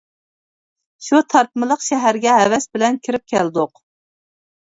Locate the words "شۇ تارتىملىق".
1.07-1.83